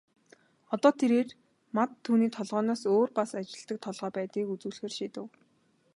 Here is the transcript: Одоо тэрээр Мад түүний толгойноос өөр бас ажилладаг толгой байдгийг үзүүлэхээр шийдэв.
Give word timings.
Одоо 0.75 0.91
тэрээр 0.99 1.29
Мад 1.75 1.89
түүний 2.05 2.31
толгойноос 2.37 2.83
өөр 2.93 3.09
бас 3.19 3.29
ажилладаг 3.39 3.77
толгой 3.85 4.11
байдгийг 4.15 4.47
үзүүлэхээр 4.53 4.93
шийдэв. 4.97 5.25